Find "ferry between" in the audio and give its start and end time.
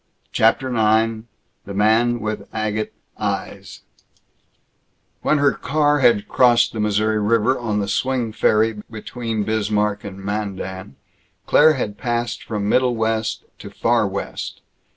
8.33-9.43